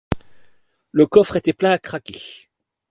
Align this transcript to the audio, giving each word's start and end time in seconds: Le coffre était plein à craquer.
Le 0.91 1.05
coffre 1.05 1.35
était 1.35 1.53
plein 1.53 1.69
à 1.69 1.77
craquer. 1.77 2.49